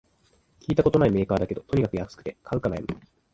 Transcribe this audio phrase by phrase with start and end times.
[0.61, 2.87] 聞いたことないメーカーだけど、とにかく安くて買うか悩む